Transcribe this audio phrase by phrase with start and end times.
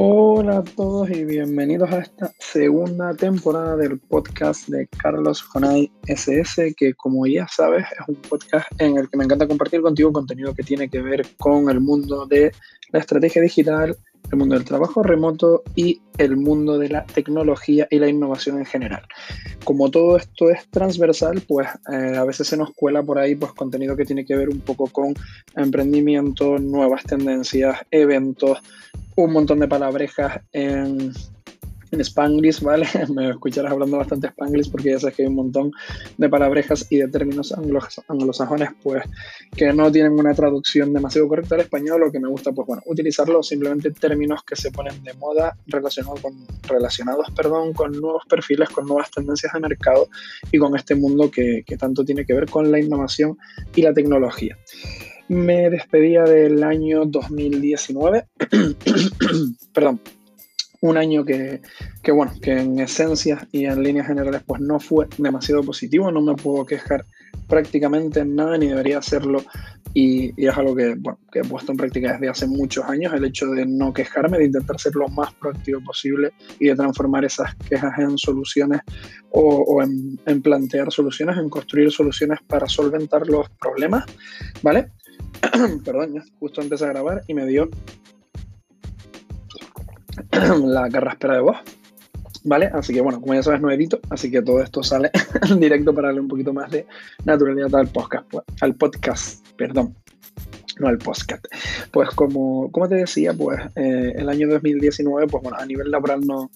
[0.00, 6.72] Hola a todos y bienvenidos a esta segunda temporada del podcast de Carlos Jonay SS,
[6.76, 10.54] que como ya sabes es un podcast en el que me encanta compartir contigo contenido
[10.54, 12.52] que tiene que ver con el mundo de
[12.92, 13.96] la estrategia digital,
[14.30, 18.66] el mundo del trabajo remoto y el mundo de la tecnología y la innovación en
[18.66, 19.02] general.
[19.64, 23.52] Como todo esto es transversal, pues eh, a veces se nos cuela por ahí pues
[23.52, 25.14] contenido que tiene que ver un poco con
[25.56, 28.62] emprendimiento, nuevas tendencias, eventos,
[29.24, 31.12] un montón de palabrejas en
[31.90, 32.86] en Spanglish, ¿vale?
[33.14, 35.72] Me escucharás hablando bastante Spanglish porque ya sabes que hay un montón
[36.16, 37.54] de palabrejas y de términos
[38.08, 39.02] anglosajones, pues,
[39.56, 42.82] que no tienen una traducción demasiado correcta al español o que me gusta, pues, bueno,
[42.86, 46.34] utilizarlos simplemente términos que se ponen de moda relacionados con,
[46.68, 50.08] relacionados, perdón, con nuevos perfiles, con nuevas tendencias de mercado
[50.52, 53.38] y con este mundo que, que tanto tiene que ver con la innovación
[53.74, 54.56] y la tecnología.
[55.28, 58.26] Me despedía del año 2019,
[59.74, 60.00] perdón,
[60.80, 61.60] un año que,
[62.12, 66.34] bueno, que en esencia y en líneas generales pues no fue demasiado positivo, no me
[66.34, 67.04] puedo quejar
[67.48, 69.42] prácticamente en nada ni debería hacerlo.
[69.94, 73.24] Y, es algo que, bueno, que he puesto en práctica desde hace muchos años, el
[73.24, 77.54] hecho de no quejarme, de intentar ser lo más proactivo posible y de transformar esas
[77.68, 78.82] quejas en soluciones
[79.30, 84.04] o, en, plantear soluciones, en construir soluciones para solventar los problemas,
[84.62, 84.92] ¿vale?
[85.84, 87.68] Perdón, justo empecé a grabar y me dio
[90.64, 91.56] la carraspera de voz.
[92.44, 92.70] ¿Vale?
[92.72, 95.10] Así que bueno, como ya sabes, no edito, así que todo esto sale
[95.50, 96.86] en directo para darle un poquito más de
[97.24, 99.94] naturalidad al podcast, pues, al podcast, perdón,
[100.78, 101.44] no al podcast.
[101.90, 106.20] Pues como, como te decía, pues eh, el año 2019, pues bueno, a nivel laboral
[106.20, 106.50] no,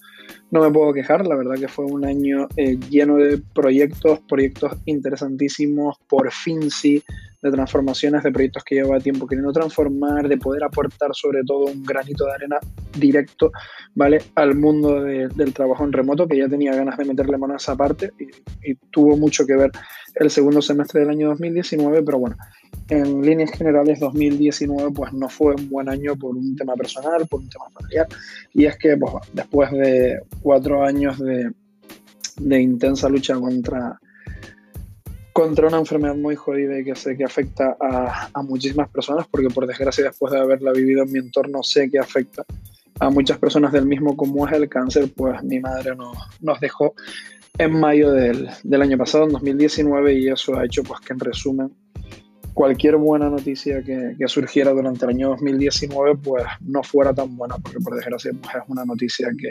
[0.51, 4.73] no me puedo quejar, la verdad que fue un año eh, lleno de proyectos, proyectos
[4.85, 7.03] interesantísimos, por fin sí,
[7.43, 11.83] de transformaciones, de proyectos que llevaba tiempo queriendo transformar, de poder aportar sobre todo un
[11.83, 12.57] granito de arena
[12.97, 13.51] directo,
[13.93, 14.21] ¿vale?
[14.35, 17.75] Al mundo del trabajo en remoto, que ya tenía ganas de meterle mano a esa
[17.75, 19.71] parte y, tuvo mucho que ver
[20.15, 22.37] el segundo semestre del año 2019, pero bueno,
[22.89, 27.41] en líneas generales 2019 pues no fue un buen año por un tema personal, por
[27.41, 28.07] un tema familiar,
[28.53, 33.99] y es que pues, después de cuatro años de intensa lucha contra
[35.33, 39.49] contra una enfermedad muy jodida y que sé que afecta a, a, muchísimas personas, porque
[39.49, 42.45] por desgracia después de haberla vivido en mi entorno sé que afecta
[42.99, 46.93] a muchas personas del mismo como es el cáncer, pues mi madre nos, nos dejó
[47.57, 51.19] en mayo del, del, año pasado, en 2019, y eso ha hecho pues que en
[51.19, 51.71] resumen
[52.53, 57.57] cualquier buena noticia que, que, surgiera durante el año 2019 pues no fuera tan buena,
[57.57, 59.49] porque por desgracia pues, es una noticia que,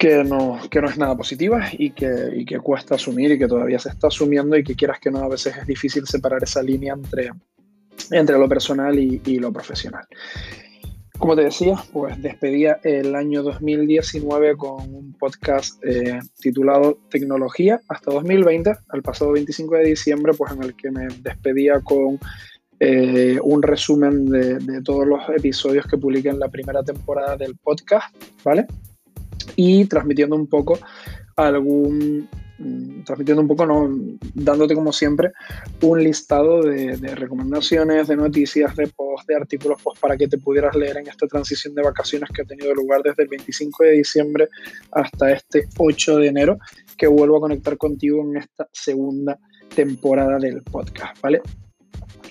[0.00, 3.46] que no, que no es nada positiva y que, y que cuesta asumir y que
[3.46, 6.62] todavía se está asumiendo y que quieras que no, a veces es difícil separar esa
[6.62, 7.32] línea entre,
[8.10, 10.06] entre lo personal y, y lo profesional.
[11.18, 18.10] Como te decía, pues despedía el año 2019 con un podcast eh, titulado Tecnología hasta
[18.10, 22.18] 2020, al pasado 25 de diciembre, pues en el que me despedía con
[22.78, 27.54] eh, un resumen de, de, todos los episodios que publiqué en la primera temporada del
[27.58, 28.66] podcast, ¿vale?
[29.56, 30.78] Y transmitiendo un poco
[31.36, 32.28] algún
[32.58, 33.88] mm, transmitiendo un poco, ¿no?
[34.34, 35.32] dándote como siempre
[35.82, 40.74] un listado de, recomendaciones, de noticias, de posts, de artículos pues, para que te pudieras
[40.74, 44.48] leer en esta transición de vacaciones que ha tenido lugar desde el 25 de diciembre
[44.92, 46.58] hasta este 8 de enero,
[46.96, 49.38] que vuelvo a conectar contigo en esta segunda
[49.74, 51.40] temporada del podcast, ¿vale?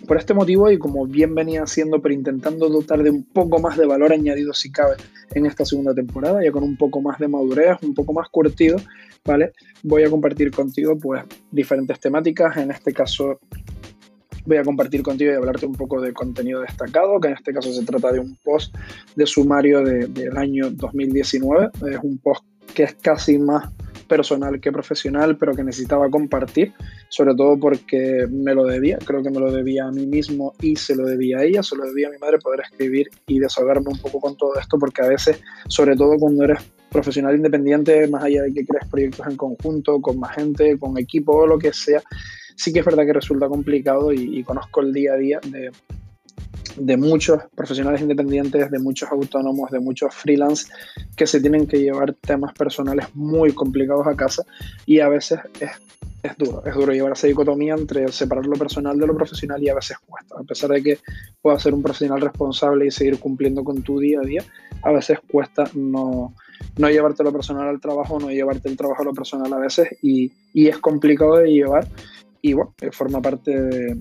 [0.07, 3.78] Por este motivo, y como bien venía haciendo, pero intentando dotar de un poco más
[3.78, 4.95] de valor añadido si cabe
[5.35, 8.78] en esta segunda temporada, ya con un poco más de madurez, un poco más curtido,
[9.25, 9.51] ¿vale?
[9.84, 13.40] Voy a compartir contigo pues diferentes temáticas, en este caso
[14.45, 17.72] voy a compartir contigo y hablarte un poco de contenido destacado, que en este caso
[17.72, 18.75] se trata de un post
[19.16, 23.69] de sumario de, del año 2019, es un post que es casi más
[24.09, 26.74] personal que profesional, pero que necesitaba compartir,
[27.08, 30.76] sobre todo porque me lo debía, creo que me lo debía a mí mismo y
[30.76, 33.88] se lo debía a ella, se lo debía a mi madre poder escribir y desahogarme
[33.90, 35.40] un poco con todo esto, porque a veces,
[35.70, 36.59] sobre todo cuando eres
[36.91, 41.38] profesional independiente, más allá de que crees proyectos en conjunto, con más gente, con equipo
[41.38, 42.02] o lo que sea,
[42.58, 45.72] sí que es verdad que resulta complicado y, y conozco el día a día de
[46.79, 50.72] de muchos profesionales independientes, de muchos autónomos, de muchos freelance
[51.16, 54.43] que se tienen que llevar temas personales muy complicados a casa
[54.85, 55.72] y a veces es,
[56.23, 59.70] es duro, es duro llevar esa dicotomía entre separar lo personal de lo profesional y
[59.70, 60.35] a veces cuesta.
[60.40, 60.99] A pesar de que
[61.41, 64.43] puedas ser un profesional responsable y seguir cumpliendo con tu día a día,
[64.84, 66.34] a veces cuesta no,
[66.78, 69.90] no llevarte lo personal al trabajo, no llevarte el trabajo a lo personal a veces
[70.02, 71.87] y, y es complicado de llevar
[72.41, 73.97] y bueno, forma parte de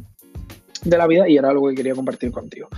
[0.89, 2.69] de la vida y era algo que quería compartir contigo.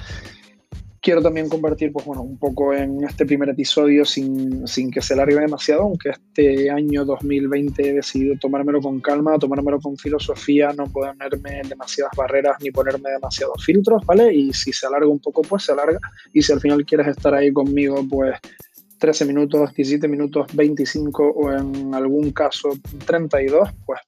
[1.02, 5.16] quiero también compartir, pues bueno, un poco en este primer episodio sin, sin, que se
[5.16, 10.84] largue demasiado, aunque este año 2020 he decidido tomármelo con calma, tomármelo con filosofía, no
[10.84, 14.34] ponerme demasiadas barreras ni ponerme demasiados filtros, ¿vale?
[14.34, 15.98] Y si se alarga un poco, pues se alarga.
[16.32, 18.36] Y si al final quieres estar ahí conmigo, pues
[19.00, 22.68] 13 minutos, 17 minutos, 25 o en algún caso
[23.06, 24.00] 32, pues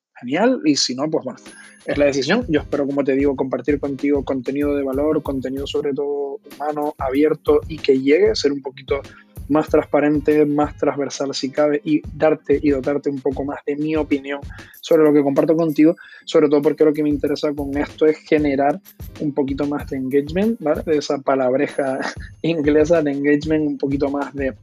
[0.64, 1.38] Y si no, pues bueno,
[1.86, 2.44] es la decisión.
[2.48, 7.60] Yo espero, como te digo, compartir contigo contenido de valor, contenido sobre todo humano, abierto
[7.68, 9.00] y que llegue a ser un poquito
[9.48, 13.96] más transparente, más transversal si cabe y darte y dotarte un poco más de mi
[13.96, 14.40] opinión
[14.80, 18.18] sobre lo que comparto contigo, sobre todo porque lo que me interesa con esto es
[18.18, 18.80] generar
[19.20, 20.82] un poquito más de engagement, ¿vale?
[20.86, 21.98] De esa palabreja
[22.42, 24.54] inglesa de engagement, un poquito más de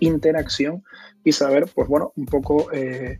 [0.00, 0.82] interacción
[1.24, 3.18] y saber, pues bueno, un poco eh,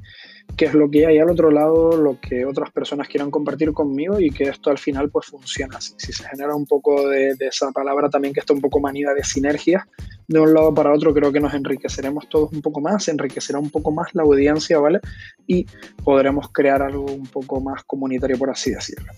[0.56, 4.20] qué es lo que hay al otro lado, lo que otras personas quieran compartir conmigo
[4.20, 5.80] y que esto al final pues funciona.
[5.80, 8.80] Si, si se genera un poco de, de, esa palabra también que está un poco
[8.80, 9.86] manida de sinergia,
[10.30, 13.68] de un lado para otro, creo que nos enriqueceremos todos un poco más, enriquecerá un
[13.68, 15.00] poco más la audiencia, ¿vale?
[15.44, 15.66] Y
[16.04, 19.12] podremos crear algo un poco más comunitario, por así decirlo.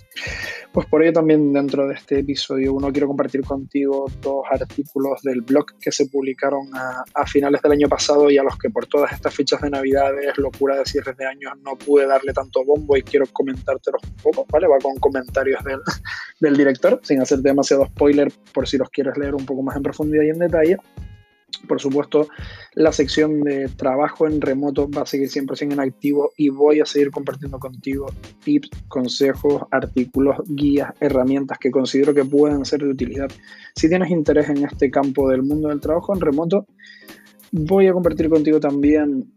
[0.73, 5.43] Pues por ello también dentro de este episodio uno quiero compartir contigo dos artículos del
[5.43, 9.13] blog que se publicaron a, finales del año pasado y a los que por todas
[9.13, 13.03] estas fechas de Navidades, locura de cierres de años, no pude darle tanto bombo y
[13.03, 14.67] quiero comentártelos un poco, ¿vale?
[14.67, 15.81] Va con comentarios del,
[16.41, 19.83] del director, sin hacer demasiado spoiler por si los quieres leer un poco más en
[19.83, 20.79] profundidad y en detalle.
[21.69, 22.29] Por supuesto,
[22.75, 26.87] la sección de trabajo en remoto va a seguir 100% en activo y voy a
[26.87, 28.07] seguir compartiendo contigo
[28.43, 33.31] tips, consejos, artículos, guías, herramientas que considero que pueden ser de utilidad.
[33.77, 36.67] Si tienes interés en este campo del mundo del trabajo en remoto,
[37.53, 39.31] voy a compartir contigo también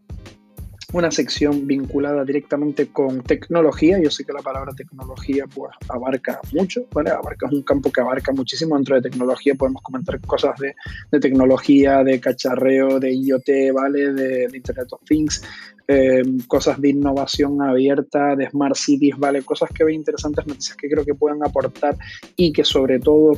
[0.96, 4.00] una sección vinculada directamente con tecnología.
[4.02, 7.10] Yo sé que la palabra tecnología pues abarca mucho, ¿vale?
[7.10, 8.76] Abarca un campo que abarca muchísimo.
[8.76, 10.74] Dentro de tecnología podemos comentar cosas de,
[11.10, 14.12] de tecnología, de cacharreo, de IoT, ¿vale?
[14.12, 15.42] De, Internet of Things,
[15.86, 19.42] eh, cosas de innovación abierta, de Smart Cities, ¿vale?
[19.42, 21.96] Cosas que veo interesantes, noticias que creo que pueden aportar
[22.36, 23.36] y que sobre todo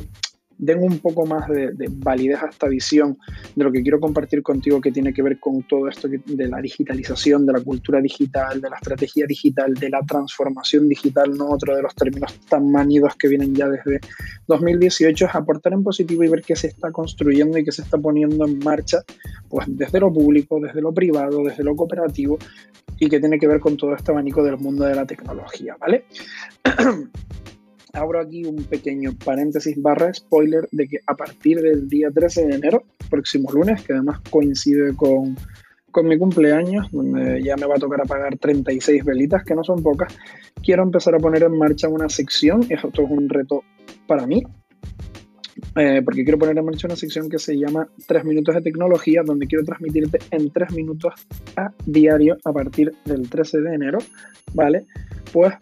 [0.59, 3.17] den un poco más de, de, validez a esta visión
[3.55, 6.61] de lo que quiero compartir contigo que tiene que ver con todo esto de la
[6.61, 11.75] digitalización, de la cultura digital, de la estrategia digital, de la transformación digital, no otro
[11.75, 14.01] de los términos tan manidos que vienen ya desde
[14.47, 17.97] 2018, es aportar en positivo y ver qué se está construyendo y qué se está
[17.97, 18.99] poniendo en marcha,
[19.47, 22.37] pues desde lo público, desde lo privado, desde lo cooperativo
[22.99, 26.03] y que tiene que ver con todo este abanico del mundo de la tecnología, ¿vale?
[27.93, 32.55] abro aquí un pequeño paréntesis barra spoiler de que a partir del día 13 de
[32.55, 35.35] enero, próximo lunes, que además coincide con,
[35.91, 39.81] con mi cumpleaños, donde ya me va a tocar apagar 36 velitas, que no son
[39.81, 40.15] pocas,
[40.63, 43.63] quiero empezar a poner en marcha una sección, esto es un reto
[44.07, 44.43] para mí,
[45.75, 49.21] eh, porque quiero poner en marcha una sección que se llama 3 minutos de tecnología,
[49.25, 51.13] donde quiero transmitirte en 3 minutos
[51.55, 53.99] a diario a partir del 13 de enero,
[54.53, 54.85] ¿vale?
[55.33, 55.53] Pues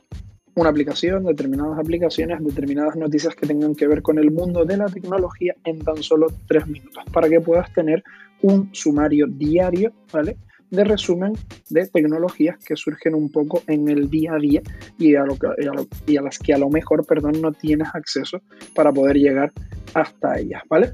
[0.58, 4.88] una aplicación, determinadas aplicaciones, determinadas noticias que tengan que ver con el mundo de la
[4.88, 8.04] tecnología en tan solo tres minutos, para que puedas tener
[8.42, 10.38] un sumario diario, ¿vale?
[10.72, 11.34] De resumen
[11.70, 14.62] de tecnologías que surgen un poco en el día a día
[14.98, 15.86] y a, lo que, y a, lo,
[16.24, 18.42] las que a lo mejor, perdón, no tienes acceso
[18.74, 19.54] para poder llegar
[19.94, 20.94] hasta ellas, ¿vale?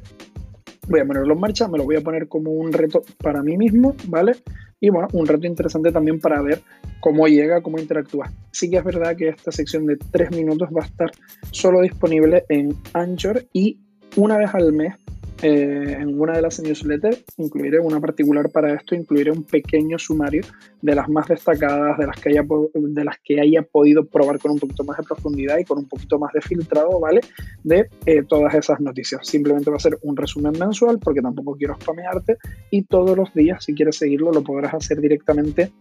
[0.90, 3.58] Voy a ponerlo en marcha, me lo voy a poner como un reto para mí
[3.58, 4.36] mismo, ¿vale?
[4.84, 6.62] Y bueno, un reto interesante también para ver
[7.00, 8.30] cómo llega, cómo interactúa.
[8.52, 11.10] Sí que es verdad que esta sección de tres minutos va a estar
[11.52, 13.80] solo disponible en Anchor y
[14.18, 14.96] una vez al mes
[15.44, 20.42] eh, en una de las newsletters incluiré una particular para esto, incluiré un pequeño sumario
[20.82, 24.52] de las más destacadas, de las que haya, de las que haya podido probar con
[24.52, 27.20] un poquito más de profundidad y con un poquito más de filtrado, ¿vale?
[27.62, 29.28] De eh, todas esas noticias.
[29.28, 32.38] Simplemente va a ser un resumen mensual porque tampoco quiero spamearte
[32.72, 35.74] y todos los días, si quieres seguirlo, lo podrás hacer directamente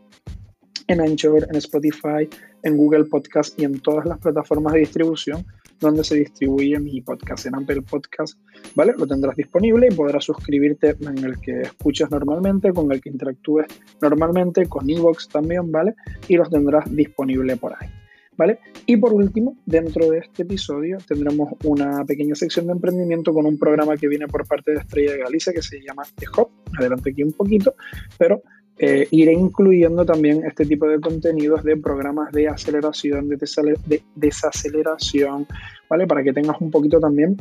[0.89, 2.29] en Anchor, en Spotify,
[2.65, 5.47] en Google Podcast y en todas las plataformas de distribución
[5.83, 8.39] donde se distribuye mi podcast, en Apple Podcast,
[8.75, 8.95] ¿vale?
[8.97, 13.67] Lo tendrás disponible y podrás suscribirte en el que escuchas normalmente, con el que interactúes
[14.01, 15.95] normalmente, con Evox también, ¿vale?
[16.29, 17.89] Y los tendrás disponible por ahí.
[18.35, 18.61] ¿Vale?
[18.87, 23.59] Y por último, dentro de este episodio tendremos una pequeña sección de emprendimiento con un
[23.59, 26.27] programa que viene por parte de Estrella de Galicia que se llama The.
[26.79, 27.75] Adelante aquí un poquito,
[28.19, 28.43] pero
[28.79, 33.37] eh, iré incluyendo también este tipo de contenidos de programas de aceleración, de,
[33.87, 35.47] de desaceleración,
[35.89, 36.07] ¿vale?
[36.07, 37.37] Para que tengas un poquito también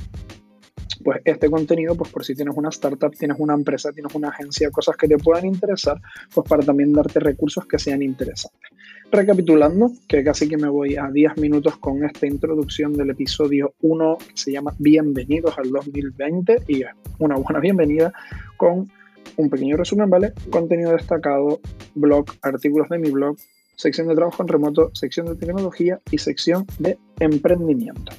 [1.04, 4.70] pues este contenido, pues por si tienes una startup, tienes una empresa, tienes una agencia,
[4.72, 6.00] cosas que te puedan interesar,
[6.34, 8.70] pues para también darte recursos que sean interesantes.
[9.12, 14.18] Recapitulando, que casi que me voy a 10 minutos con esta introducción del episodio 1
[14.20, 16.84] que se llama Bienvenidos al 2020 y
[17.20, 18.14] una buena bienvenida
[18.58, 18.90] con
[19.38, 20.34] un pequeño resumen, ¿vale?
[20.50, 21.60] Contenido destacado,
[21.96, 23.38] blog, artículos de mi blog,
[23.76, 28.12] sección de trabajo en remoto, sección de tecnología y sección de emprendimiento.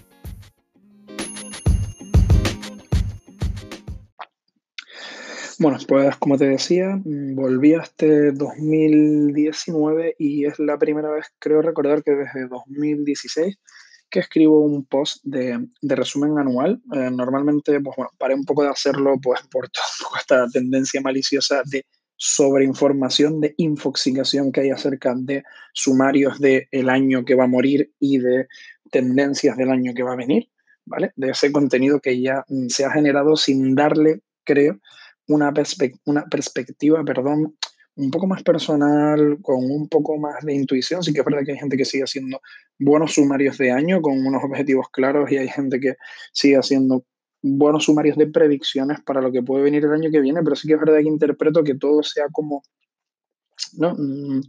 [5.59, 11.63] Bueno, pues como te decía, volví a este 2019 y es la primera vez, creo
[11.63, 13.59] recordar que desde 2016
[14.13, 16.81] que escribo un post de, resumen anual.
[16.95, 21.63] Eh, normalmente, pues bueno, paré un poco de hacerlo pues por toda esta tendencia maliciosa
[21.65, 25.43] de sobreinformación, de infoxicación que hay acerca de
[25.73, 28.47] sumarios del año que va a morir y de
[28.93, 30.49] tendencias del año que va a venir,
[30.85, 31.13] ¿vale?
[31.17, 34.79] De ese contenido que ya mm, se ha generado sin darle, creo,
[35.27, 35.53] una,
[36.05, 37.57] una perspectiva, perdón,
[37.97, 41.03] un poco más personal, con un poco más de intuición.
[41.03, 42.41] Sí que es verdad que hay gente que sigue haciendo
[42.79, 45.97] buenos sumarios de año con unos objetivos claros y hay gente que
[46.33, 47.05] sigue haciendo
[47.43, 50.69] buenos sumarios de predicciones para lo que puede venir el año que viene, pero sí
[50.69, 52.63] que es verdad que interpreto que todo sea como
[53.79, 53.95] ¿no?
[53.95, 54.43] Mm,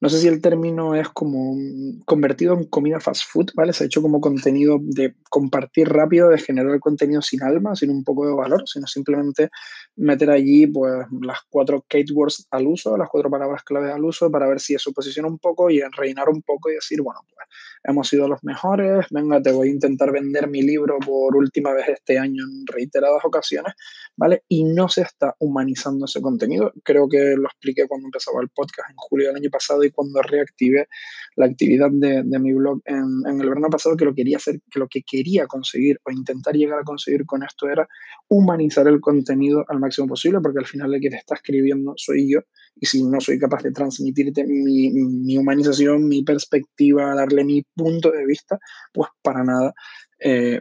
[0.00, 1.56] no sé si el término es como
[2.04, 3.72] convertido en comida fast food, ¿vale?
[3.72, 8.04] Se ha hecho como contenido de compartir rápido, de generar contenido sin alma, sin un
[8.04, 9.50] poco de valor, sino simplemente
[9.96, 14.46] meter allí pues las cuatro words al uso, las cuatro palabras clave al uso para
[14.46, 17.46] ver si eso posiciona un poco y reinar un poco y decir, bueno, pues
[17.84, 21.88] hemos sido los mejores, venga, te voy a intentar vender mi libro por última vez
[21.88, 23.74] este año en reiteradas ocasiones,
[24.16, 24.44] ¿vale?
[24.48, 26.72] Y no se está humanizando ese contenido.
[26.82, 30.22] Creo que lo expliqué cuando empezaba el podcast en julio del año pasado y cuando
[30.22, 30.88] reactivé
[31.36, 34.88] la actividad de, mi blog en, el verano pasado, que lo quería hacer, que lo
[34.88, 37.86] que quería conseguir o intentar llegar a conseguir con esto era
[38.28, 42.32] humanizar el contenido al máximo posible, porque al final el que te está escribiendo soy
[42.32, 42.40] yo,
[42.80, 48.26] y si no soy capaz de transmitirte mi, humanización, mi perspectiva, darle mi punto de
[48.26, 48.58] vista,
[48.92, 49.74] pues para nada
[50.18, 50.60] eh,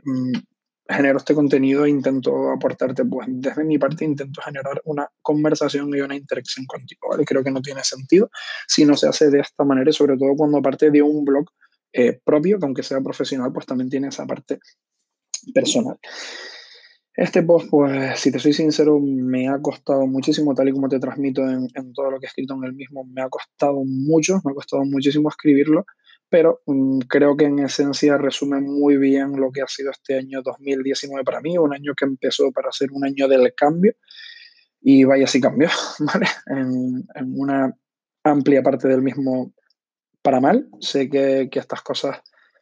[0.88, 6.02] genero este contenido e intento aportarte, pues desde mi parte intento generar una conversación y
[6.02, 7.26] una interacción contigo, ¿vale?
[7.26, 8.30] Creo que no tiene sentido
[8.68, 11.46] si no se hace de esta manera y sobre todo cuando parte de un blog
[11.92, 14.60] eh, propio, que aunque sea profesional, pues también tiene esa parte
[15.54, 15.98] personal.
[17.16, 21.00] Este post, pues, si te soy sincero, me ha costado muchísimo, tal y como te
[21.00, 24.42] transmito en, en todo lo que he escrito en el mismo, me ha costado mucho,
[24.44, 25.86] me ha costado muchísimo escribirlo
[26.36, 30.42] pero mm, creo que en esencia resume muy bien lo que ha sido este año
[30.42, 33.94] 2019 para mí, un año que empezó para ser un año del cambio
[34.82, 35.70] y vaya si cambió.
[36.48, 37.06] En,
[37.40, 37.74] una
[38.26, 39.54] amplia parte del mismo
[40.22, 40.68] para mal.
[40.82, 42.20] Sé que, estas cosas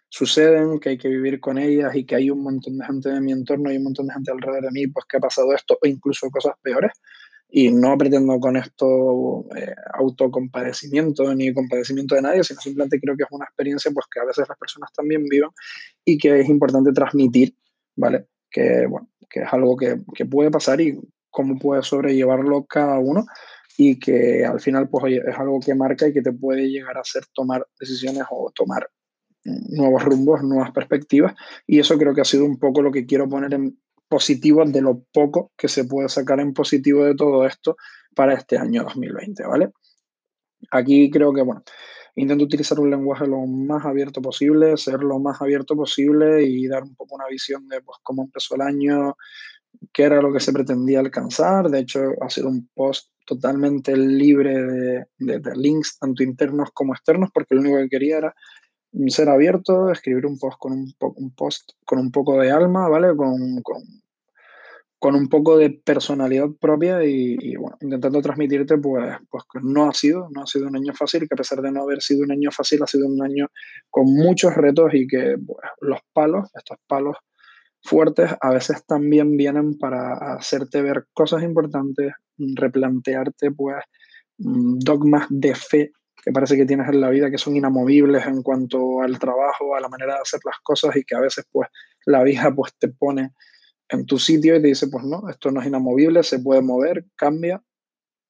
[0.08, 3.22] suceden, que hay que vivir con ellas y que hay un montón de gente de
[3.22, 5.80] mi entorno y un montón de gente alrededor de mí pues que ha pasado esto
[5.82, 6.92] o incluso cosas peores.
[7.56, 13.24] Y no pretendo con esto eh, autocompadecimiento ni compadecimiento de nadie, sino simplemente creo que
[13.24, 15.52] es una experiencia pues, que a veces las personas también vivan
[16.04, 17.56] y que es importante transmitir,
[17.96, 18.26] ¿vale?
[18.50, 23.24] Que, bueno, que es algo que, que puede pasar y cómo puede sobrellevarlo cada uno
[23.78, 26.98] y que al final pues oye, es algo que marca y que te puede llegar
[26.98, 28.90] a hacer tomar decisiones o tomar
[29.44, 31.36] nuevos rumbos, nuevas perspectivas
[31.68, 33.78] y eso creo que ha sido un poco lo que quiero poner en,
[34.14, 37.78] positivo de lo poco que se puede sacar en positivo de todo esto
[38.16, 39.72] para este año 2020, ¿vale?
[40.70, 41.64] Aquí creo que, bueno,
[42.14, 46.84] intento utilizar un lenguaje lo más abierto posible, ser lo más abierto posible y dar
[46.84, 49.16] un poco una visión de pues, cómo empezó el año,
[49.92, 51.72] qué era lo que se pretendía alcanzar.
[51.72, 57.32] De hecho, ha sido un post totalmente libre de, de links, tanto internos como externos,
[57.34, 58.36] porque lo único que quería era
[59.08, 63.16] ser abierto, escribir un post con un, un post con un poco de alma, ¿vale?
[63.16, 63.82] Con, con,
[65.04, 70.30] con un poco de personalidad propia y, bueno, intentando transmitirte pues, pues no ha sido,
[70.32, 72.52] no ha sido un año fácil, que a pesar de no haber sido un año
[72.52, 73.48] fácil, ha sido un año
[73.90, 75.36] con muchos retos y que
[75.82, 77.18] los palos, estos palos
[77.82, 83.84] fuertes, a veces también vienen para hacerte ver cosas importantes, replantearte pues
[84.38, 85.92] dogmas de fe
[86.24, 89.82] que parece que tienes en la vida que son inamovibles en cuanto al trabajo, a
[89.82, 91.68] la manera de hacer las cosas y que a veces pues
[92.06, 93.32] la vida pues te pone
[93.94, 97.06] en tu sitio y te dice pues no, esto no es inamovible, se puede mover,
[97.16, 97.64] cambia,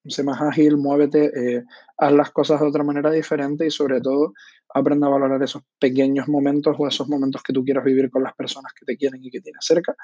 [0.05, 1.63] sé más ágil, muévete, eh,
[1.97, 4.33] haz las cosas de otra manera diferente y sobre todo
[4.73, 8.33] aprenda a valorar esos pequeños momentos o esos momentos que tú quieras vivir con las
[8.33, 9.95] personas que te quieren y que tienes cerca.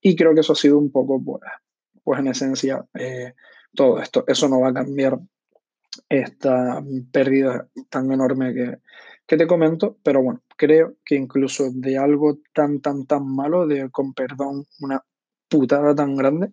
[0.00, 1.40] Y creo que eso ha sido un poco, pues,
[2.04, 3.34] pues en esencia, eh,
[3.74, 4.24] todo esto.
[4.26, 5.18] Eso no va a cambiar
[6.08, 8.78] esta pérdida tan enorme que,
[9.26, 13.88] que, te comento, pero bueno, creo que incluso de algo tan, tan, tan malo, de
[13.90, 15.02] con perdón, una
[15.48, 16.50] putada tan grande,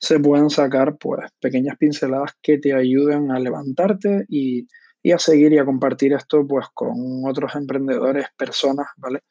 [0.00, 4.66] se pueden sacar pues pequeñas pinceladas que te ayuden a levantarte y,
[5.12, 9.22] a seguir y a compartir esto pues con otros emprendedores, personas, ¿vale?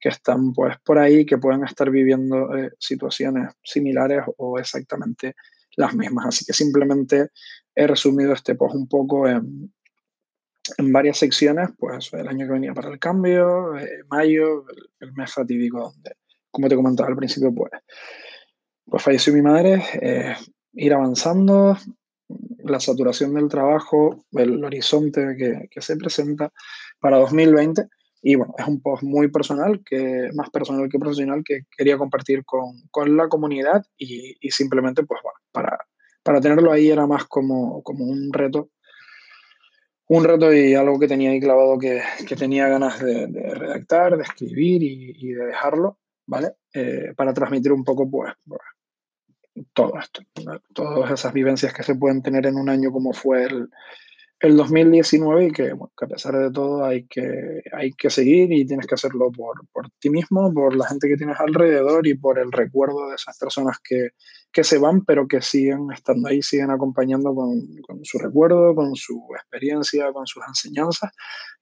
[0.00, 5.34] Que están pues por ahí, que pueden estar viviendo eh, situaciones similares o exactamente
[5.76, 6.26] las mismas.
[6.26, 7.30] Así que simplemente
[7.74, 9.72] he resumido este post un poco en,
[10.78, 14.64] en varias secciones, pues el año que venía para el cambio, eh, mayo,
[15.00, 16.16] el, mes fatídico donde,
[16.50, 17.70] como te comentaba al principio, pues,
[18.84, 20.36] pues falleció mi madre, eh,
[20.74, 21.76] ir avanzando,
[22.58, 26.52] la saturación del trabajo, el horizonte que, que, se presenta
[26.98, 27.86] para 2020.
[28.22, 32.44] Y bueno, es un post muy personal, que, más personal que profesional, que quería compartir
[32.44, 35.78] con, con la comunidad y, y, simplemente, pues bueno, para,
[36.24, 38.70] para tenerlo ahí era más como, como un reto
[40.08, 44.22] un reto y algo que tenía ahí clavado que, que tenía ganas de, redactar, de
[44.22, 46.52] escribir y, de dejarlo, ¿vale?
[46.72, 48.60] Eh, para transmitir un poco, pues, pues
[49.72, 50.22] todo esto,
[50.74, 53.70] todas esas vivencias que se pueden tener en un año como fue el,
[54.40, 58.66] el 2019 y que, que, a pesar de todo hay que, hay que seguir y
[58.66, 62.38] tienes que hacerlo por, por, ti mismo, por la gente que tienes alrededor y por
[62.38, 64.10] el recuerdo de esas personas que,
[64.52, 68.94] que se van pero que siguen estando ahí, siguen acompañando con, con, su recuerdo, con
[68.94, 71.12] su experiencia, con sus enseñanzas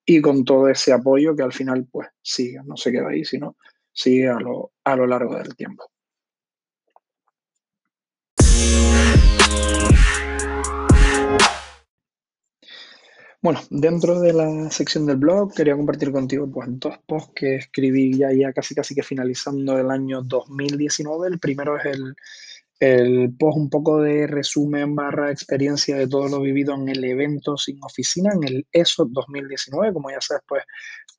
[0.04, 3.57] y con todo ese apoyo que al final pues sigue, no se queda ahí, sino
[3.93, 5.85] sigue a lo, a lo largo del tiempo.
[13.44, 18.16] Bueno, dentro de la sección del blog quería compartir contigo pues, dos posts que escribí
[18.16, 21.28] ya, ya casi casi que finalizando el año 2019.
[21.28, 22.14] El primero es el,
[22.80, 27.58] el post un poco de resumen barra experiencia de todo lo vivido en el evento
[27.58, 30.64] sin oficina, en el ESO 2019, como ya sabes, pues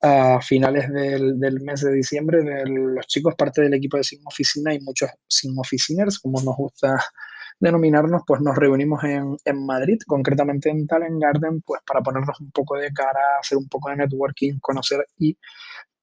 [0.02, 4.74] a finales del, del mes de diciembre, los chicos parte del equipo de sin oficina
[4.74, 6.98] y muchos sin oficiners, como nos gusta
[7.58, 12.50] denominarnos, pues nos reunimos en, en, Madrid, concretamente en Talent Garden, pues para ponernos un
[12.50, 15.36] poco de cara, hacer un poco de networking, conocer y,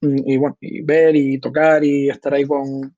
[0.01, 2.95] y, bueno, y ver y tocar y estar ahí con,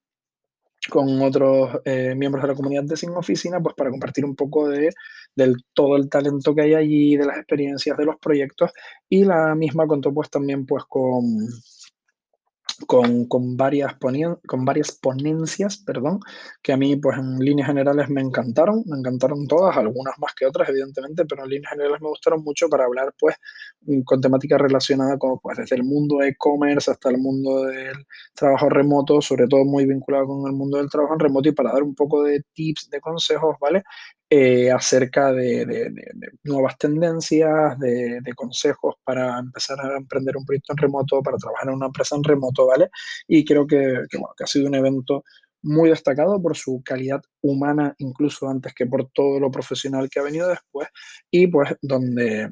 [0.90, 4.70] con otros eh, miembros de la comunidad de Sin Oficina, pues para compartir un poco
[4.70, 4.91] de
[5.36, 8.72] del todo el talento que hay allí, de las experiencias, de los proyectos,
[9.10, 11.26] y la misma contó pues también pues con,
[12.88, 13.96] con, con, varias
[14.48, 16.20] con varias ponencias, perdón,
[16.62, 20.46] que a mí, pues en líneas generales me encantaron, me encantaron todas, algunas más que
[20.46, 23.36] otras, evidentemente, pero en líneas generales me gustaron mucho para hablar, pues,
[23.82, 28.70] mm, con temáticas relacionadas como, pues, desde el mundo e-commerce hasta el mundo del trabajo
[28.70, 31.84] remoto, sobre todo muy vinculado con el mundo del trabajo en remoto y para dar
[31.84, 33.84] un poco de tips, de consejos, ¿vale?
[34.38, 35.93] Eh, acerca de,
[36.43, 41.76] nuevas tendencias, de, consejos para empezar a emprender un proyecto en remoto, para trabajar en
[41.76, 42.89] una empresa en remoto, ¿vale?
[43.30, 43.95] Y creo que
[44.43, 45.24] ha sido un evento
[45.62, 50.24] muy destacado por su calidad humana, incluso antes que por todo lo profesional que ha
[50.24, 50.89] venido después,
[51.32, 52.52] y pues donde,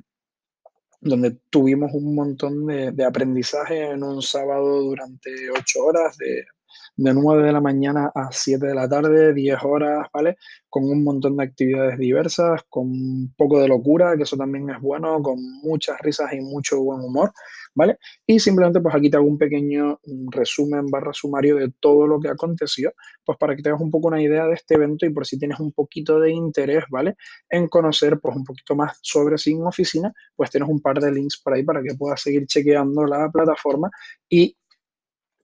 [1.01, 6.45] donde tuvimos un montón de, de aprendizaje en un sábado durante ocho horas de
[6.95, 10.37] de 9 de la mañana a 7 de la tarde, 10 horas, ¿vale?
[10.69, 14.79] Con un montón de actividades diversas, con un poco de locura, que eso también es
[14.81, 17.31] bueno, con muchas risas y mucho buen humor,
[17.75, 17.97] ¿vale?
[18.27, 19.99] Y simplemente pues aquí te hago un pequeño
[20.31, 22.93] resumen barra sumario de todo lo que aconteció,
[23.25, 25.59] pues para que tengas un poco una idea de este evento y por si tienes
[25.59, 27.15] un poquito de interés, ¿vale?
[27.49, 31.41] En conocer pues un poquito más sobre Sin Oficina, pues tienes un par de links
[31.41, 33.89] por ahí para que puedas seguir chequeando la plataforma
[34.29, 34.55] y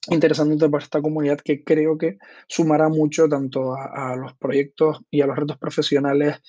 [0.10, 5.28] interesante para esta comunidad que creo que sumará mucho tanto a, los proyectos y a
[5.28, 6.42] los retos profesionales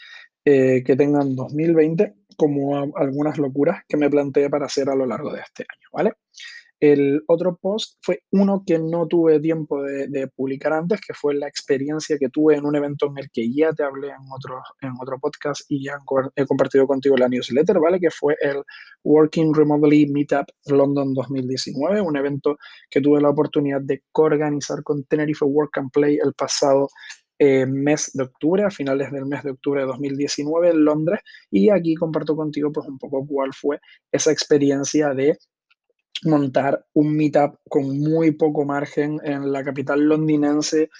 [0.44, 5.04] eh, que tengan 2020 como a algunas locuras que me planteé para hacer a lo
[5.04, 6.14] largo de este año, ¿vale?
[6.80, 11.46] El otro post fue uno que no tuve tiempo de, publicar antes, que fue la
[11.46, 14.92] experiencia que tuve en un evento en el que ya te hablé en otro, en
[14.98, 15.98] otro podcast y ya
[16.36, 18.00] he compartido contigo la newsletter, ¿vale?
[18.00, 18.62] Que fue el
[19.04, 22.56] Working Remotely Meetup London 2019, un evento
[22.88, 26.88] que tuve la oportunidad de coorganizar con Tenerife Work and Play el pasado
[27.38, 31.68] eh, mes de octubre, a finales del mes de octubre de 2019 en Londres, y
[31.68, 33.80] aquí comparto contigo pues un poco cuál fue
[34.12, 35.36] esa experiencia de
[36.24, 40.90] montar un meetup con muy poco margen en la capital londinense,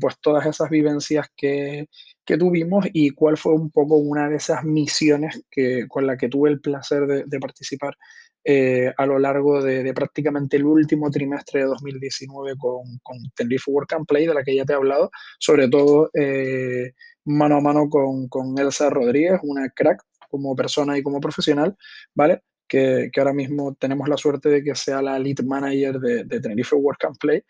[0.00, 1.88] pues todas esas vivencias que,
[2.24, 6.28] que tuvimos y cuál fue un poco una de esas misiones que, con la que
[6.28, 7.96] tuve el placer de, participar
[8.44, 13.70] eh, a lo largo de, de, prácticamente el último trimestre de 2019 con, con Tenerife
[13.70, 16.92] Work and Play, de la que ya te he hablado, sobre todo eh,
[17.24, 21.76] mano a mano con, con Elsa Rodríguez, una crack como persona y como profesional,
[22.14, 22.42] ¿vale?
[22.72, 27.04] Que, ahora mismo tenemos la suerte de que sea la lead manager de, Tenerife Work
[27.04, 27.42] and Play.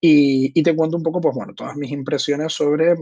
[0.00, 2.94] Y, te cuento un poco, pues bueno, todas mis impresiones sobre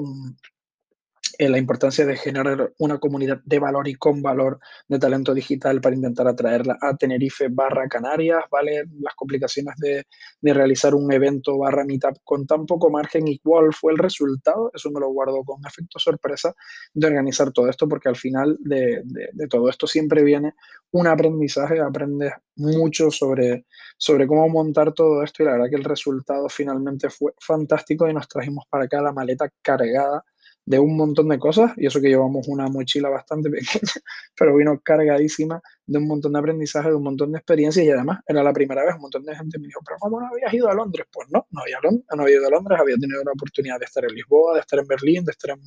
[1.39, 5.81] mm, la importancia de generar una comunidad de valor y con valor de talento digital
[5.81, 8.85] para intentar atraerla a Tenerife barra Canarias, ¿vale?
[9.01, 10.07] Las complicaciones de,
[10.43, 14.91] realizar un evento barra meetup con tan poco margen y cuál fue el resultado, eso
[14.91, 16.55] me lo guardo con efecto sorpresa
[16.95, 19.03] de organizar todo esto, porque al final de,
[19.51, 20.55] todo esto siempre viene
[20.93, 25.85] un aprendizaje, aprendes mucho sobre, sobre cómo montar todo esto y la verdad que el
[25.85, 30.25] resultado finalmente fue fantástico y nos trajimos para acá la maleta cargada
[30.69, 33.91] de un montón de cosas, y eso que llevamos una mochila bastante pequeña,
[34.37, 38.21] pero vino cargadísima de un montón de aprendizaje, de un montón de experiencias, y además
[38.27, 40.69] era la primera vez, un montón de gente me dijo, pero ¿cómo no habías ido
[40.69, 41.07] a Londres?
[41.11, 44.05] Pues no, no había, no había ido a Londres, había tenido la oportunidad de estar
[44.05, 45.61] en Lisboa, de estar en Berlín, de estar en,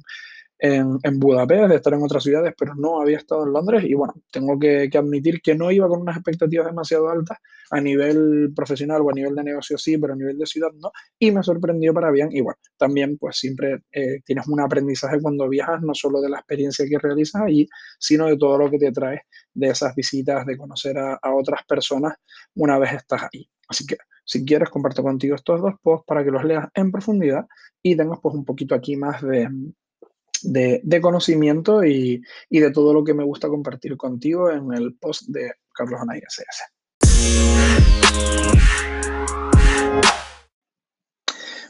[0.62, 3.84] en, Budapest, de estar en otras ciudades, pero no había estado en Londres.
[3.84, 7.40] Y bueno, tengo que, que, admitir que no iba con unas expectativas demasiado altas
[7.72, 10.92] a nivel profesional o a nivel de negocio sí, pero a nivel de ciudad no,
[11.18, 12.30] y me sorprendió para bien.
[12.32, 16.38] Y bueno, también pues siempre eh, tienes un aprendizaje cuando viajas, no solo de la
[16.38, 19.22] experiencia que realizas allí, sino de todo lo que te traes
[19.54, 22.14] de esas visitas, de conocer a, a otras personas
[22.54, 23.50] una vez estás ahí.
[23.68, 27.48] Así que si quieres, comparto contigo estos dos posts para que los leas en profundidad
[27.82, 29.48] y tengas pues un poquito aquí más de,
[30.44, 35.54] de, conocimiento y, de todo lo que me gusta compartir contigo en el post de
[35.74, 36.64] Carlos Anaya CS.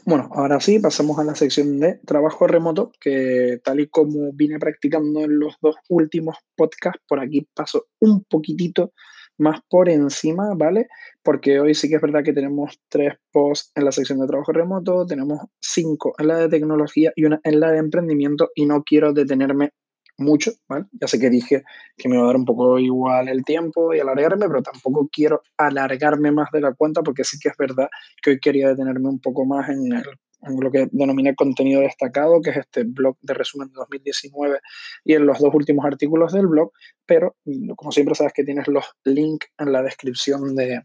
[0.04, 4.58] Bueno, ahora sí, pasamos a la sección de trabajo remoto, que tal y como vine
[4.58, 8.92] practicando en los dos últimos podcasts, por aquí paso un poquitito
[9.42, 10.88] más por encima, ¿vale?
[11.22, 14.52] Porque hoy sí que es verdad que tenemos tres posts en la sección de trabajo
[14.52, 18.82] remoto, tenemos cinco en la de tecnología y una en la de emprendimiento y no
[18.84, 19.70] quiero detenerme
[20.18, 20.86] mucho, ¿vale?
[20.92, 21.64] Ya sé que dije
[21.96, 25.42] que me va a dar un poco igual el tiempo y alargarme, pero tampoco quiero
[25.56, 27.88] alargarme más de la cuenta porque sí que es verdad
[28.22, 30.02] que hoy quería detenerme un poco más en el
[30.42, 34.60] lo que denominé contenido destacado, que es este blog de resumen de 2019
[35.04, 36.72] y en los dos últimos artículos del blog,
[37.06, 37.36] pero
[37.76, 40.82] como siempre sabes que tienes los links en la descripción de,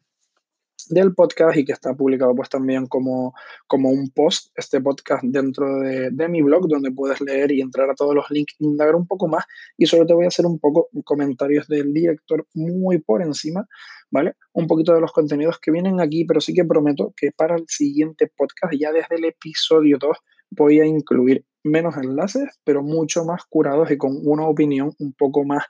[0.89, 3.33] del podcast y que está publicado pues también como,
[3.67, 7.89] como un post, este podcast dentro de, de, mi blog, donde puedes leer y entrar
[7.89, 9.45] a todos los links, indagar un poco más
[9.77, 13.67] y sobre todo voy a hacer un poco comentarios del director muy por encima,
[14.11, 14.33] ¿vale?
[14.53, 17.65] Un poquito de los contenidos que vienen aquí, pero sí que prometo que para el
[17.67, 20.17] siguiente podcast, ya desde el episodio 2,
[20.51, 25.43] voy a incluir menos enlaces, pero mucho más curados y con una opinión un poco
[25.43, 25.63] más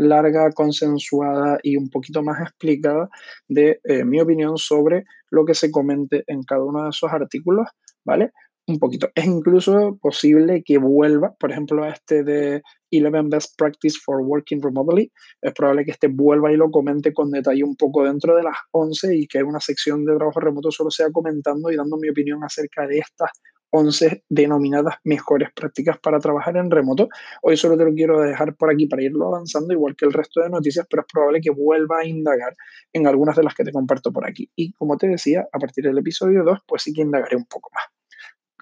[0.00, 3.08] larga, consensuada y un poquito más explicada
[3.48, 7.68] de eh, mi opinión sobre lo que se comente en cada uno de esos artículos,
[8.04, 8.32] ¿vale?
[8.66, 9.08] Un poquito.
[9.14, 14.62] Es incluso posible que vuelva, por ejemplo, a este de 11 Best Practice for Working
[14.62, 15.10] Remotely.
[15.42, 18.56] Es probable que este vuelva y lo comente con detalle un poco dentro de las
[18.72, 22.44] 11 y que una sección de trabajo remoto solo sea comentando y dando mi opinión
[22.44, 23.30] acerca de estas
[23.70, 27.08] 11 denominadas mejores prácticas para trabajar en remoto.
[27.42, 30.40] Hoy solo te lo quiero dejar por aquí para irlo avanzando, igual que el resto
[30.40, 32.56] de noticias, pero es probable que vuelva a indagar
[32.92, 34.50] en algunas de las que te comparto por aquí.
[34.56, 37.70] Y como te decía, a partir del episodio 2, pues sí que indagaré un poco
[37.74, 37.84] más.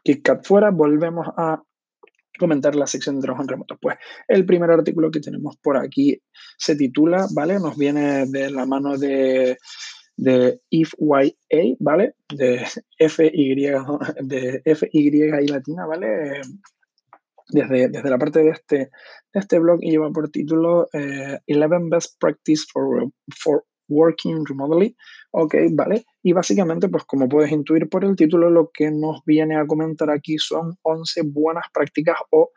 [0.04, 1.62] KitKat fuera, volvemos a
[2.38, 3.76] comentar la sección de trabajo en remoto.
[3.80, 3.96] Pues
[4.28, 6.22] el primer artículo que tenemos por aquí
[6.56, 7.58] se titula, ¿vale?
[7.58, 9.58] Nos viene de la mano de
[10.18, 12.14] de IFYA, ¿vale?
[12.28, 12.66] De
[12.98, 13.54] FY,
[14.20, 16.42] de FY y latina, ¿vale?
[17.50, 18.90] Desde, desde la parte de este,
[19.32, 24.94] este blog y lleva por título 11 eh, Best Practice for, for Working Remotely,
[25.30, 26.04] ok, ¿vale?
[26.22, 30.10] Y básicamente, pues como puedes intuir por el título, lo que nos viene a comentar
[30.10, 32.50] aquí son 11 buenas prácticas o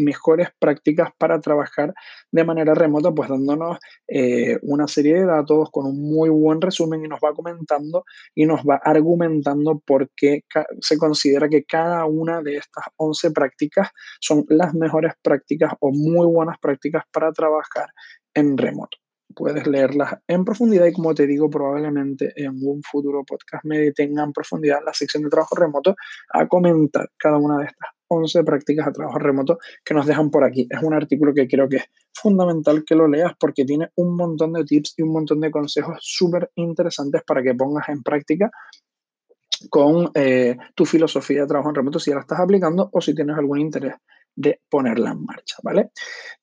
[0.00, 1.94] mejores prácticas para trabajar
[2.30, 7.04] de manera remota, pues dándonos eh, una serie de datos con un muy buen resumen
[7.04, 10.42] y nos va comentando y nos va argumentando por qué
[10.80, 13.88] se considera que cada una de estas 11 prácticas
[14.20, 17.88] son las mejores prácticas o muy buenas prácticas para trabajar
[18.34, 18.98] en remoto.
[19.34, 24.24] Puedes leerlas en profundidad y como te digo, probablemente en un futuro podcast me detenga
[24.24, 25.94] en profundidad la sección de trabajo remoto
[26.32, 30.44] a comentar cada una de estas 11 prácticas de trabajo remoto que nos dejan por
[30.44, 30.66] aquí.
[30.68, 34.52] Es un artículo que creo que es fundamental que lo leas porque tiene un montón
[34.52, 38.50] de tips y un montón de consejos súper interesantes para que pongas en práctica
[39.68, 43.14] con eh, tu filosofía de trabajo en remoto si ya la estás aplicando o si
[43.14, 43.94] tienes algún interés
[44.34, 45.90] de ponerla en marcha, ¿vale?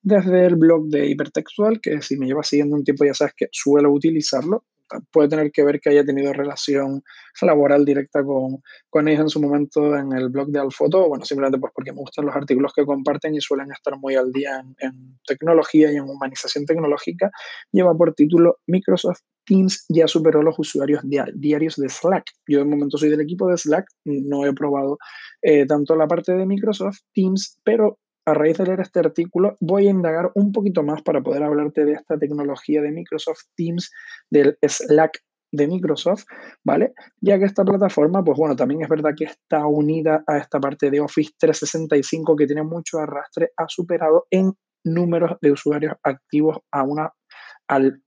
[0.02, 3.48] Desde el blog de Hipertextual, que si me llevas siguiendo un tiempo ya sabes que
[3.52, 4.66] suelo utilizarlo,
[5.12, 7.04] Puede tener que ver que haya tenido relación
[7.42, 11.60] laboral directa con, con ellos en su momento en el blog de Alfoto, bueno, simplemente
[11.60, 15.18] pues porque me gustan los artículos que comparten y suelen estar muy al día en,
[15.26, 17.32] tecnología y en humanización tecnológica.
[17.72, 22.26] Lleva por título Microsoft Teams ya superó los usuarios diarios de Slack.
[22.48, 24.98] Yo de momento soy del equipo de Slack, no he probado
[25.42, 27.98] eh, tanto la parte de Microsoft Teams, pero
[28.28, 31.86] a raíz de leer este artículo voy a indagar un poquito más para poder hablarte
[31.86, 33.90] de esta tecnología de Microsoft Teams,
[34.30, 36.26] del Slack de Microsoft,
[36.62, 36.94] ¿vale?
[37.22, 40.92] Ya que esta plataforma, pues bueno, también es verdad que está unida a esta parte
[40.92, 44.52] de Office 365 que tiene mucho arrastre, ha superado en
[44.84, 47.14] números de usuarios activos a una,
[47.70, 48.02] al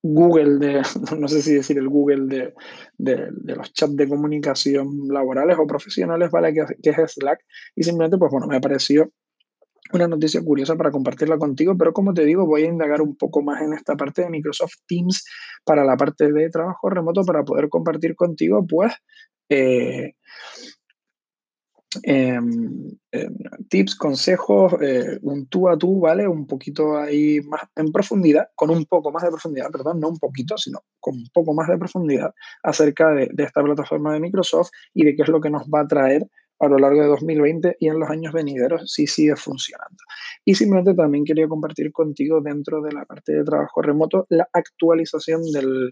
[0.00, 0.82] Google de,
[1.18, 2.54] no sé si decir el Google
[2.98, 6.54] de, los chats de comunicación laborales o profesionales, ¿vale?
[6.54, 7.40] Que, que, es Slack.
[7.74, 9.10] Y simplemente, pues bueno, me pareció
[9.92, 13.42] una noticia curiosa para compartirla contigo, pero como te digo, voy a indagar un poco
[13.42, 15.24] más en esta parte de Microsoft Teams
[15.64, 18.92] para la parte de trabajo remoto para poder compartir contigo, pues,
[19.48, 20.14] eh,
[22.04, 23.34] Em, em,
[23.68, 26.28] tips, consejos, eh, un tú a tú, ¿vale?
[26.28, 30.18] Un poquito ahí más en profundidad, con un poco más de profundidad, perdón, no un
[30.18, 34.70] poquito, sino con un poco más de profundidad acerca de, de esta plataforma de Microsoft
[34.94, 36.28] y de qué es lo que nos va a traer
[36.60, 39.96] a lo largo de 2020 y en los años venideros si sigue funcionando.
[40.44, 45.42] Y simplemente también quería compartir contigo dentro de la parte de trabajo remoto la actualización
[45.52, 45.90] del,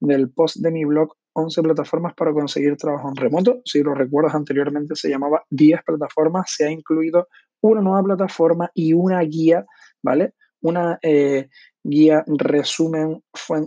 [0.00, 3.60] del post de mi blog 11 plataformas para conseguir trabajo en remoto.
[3.64, 7.28] Si lo recuerdas anteriormente se llamaba 10 plataformas, se ha incluido
[7.60, 9.66] una nueva plataforma y una guía,
[10.02, 10.32] ¿vale?
[10.62, 11.48] Una eh,
[11.84, 13.22] guía resumen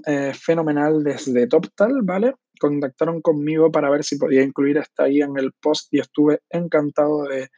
[0.08, 2.34] eh, fenomenal desde TopTal, ¿vale?
[2.60, 7.24] Contactaron conmigo para ver si podía incluir esta guía en el post y estuve encantado
[7.24, 7.50] de,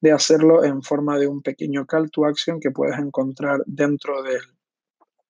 [0.00, 4.42] de hacerlo en forma de un pequeño call to action que puedes encontrar dentro del,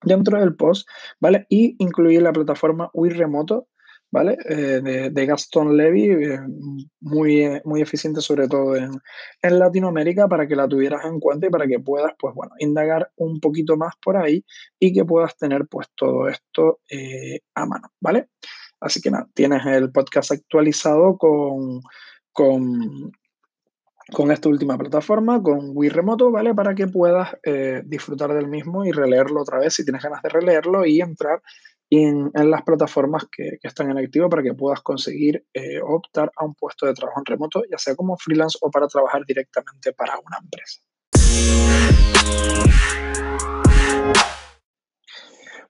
[0.02, 0.88] dentro del post,
[1.20, 1.46] ¿vale?
[1.48, 3.68] Y incluir la plataforma Wii Remoto,
[4.10, 4.36] ¿vale?
[4.48, 6.40] Eh, de, Gaston Levy, eh,
[7.00, 8.90] muy, muy eficiente sobre todo en,
[9.42, 13.40] Latinoamérica para que la tuvieras en cuenta y para que puedas, pues bueno, indagar un
[13.40, 14.44] poquito más por ahí
[14.78, 18.28] y que puedas tener pues todo esto eh, a mano, ¿vale?
[18.80, 21.80] Así que nada, tienes el podcast actualizado con,
[22.32, 23.12] con,
[24.12, 26.54] con esta última plataforma, con Wii Remoto, ¿vale?
[26.54, 30.28] Para que puedas eh, disfrutar del mismo y releerlo otra vez si tienes ganas de
[30.28, 31.42] releerlo y entrar
[31.90, 36.54] en, las plataformas que, están en activo para que puedas conseguir eh, optar a un
[36.54, 40.38] puesto de trabajo en remoto, ya sea como freelance o para trabajar directamente para una
[40.42, 40.80] empresa.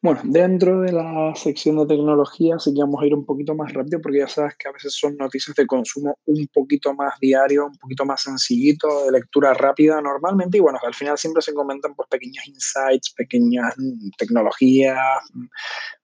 [0.02, 4.00] Bueno, dentro de la sección de tecnología sí que a ir un poquito más rápido
[4.00, 7.76] porque ya sabes que a veces son noticias de consumo un poquito más diario, un
[7.76, 12.08] poquito más sencillito, de lectura rápida normalmente y bueno, al final siempre se comentan pues
[12.08, 14.98] pequeños insights, pequeñas mm, tecnologías,
[15.32, 15.46] mm,